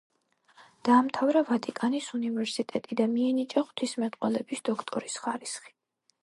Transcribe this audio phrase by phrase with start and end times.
[0.87, 5.77] დაამთავრა ვატიკანის უნივერსიტეტი და მიენიჭა ღვთისმეტყველების დოქტორის ხარისხი.